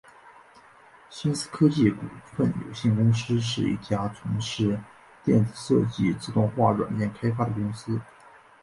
[1.11, 4.79] 新思科技股份有限公司是一家从事
[5.23, 8.01] 电子设计自动化软件开发的公司。